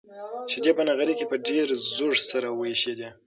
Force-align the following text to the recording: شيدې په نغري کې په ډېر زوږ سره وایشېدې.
شيدې 0.51 0.71
په 0.77 0.83
نغري 0.87 1.13
کې 1.19 1.25
په 1.31 1.37
ډېر 1.47 1.67
زوږ 1.95 2.15
سره 2.29 2.47
وایشېدې. 2.59 3.09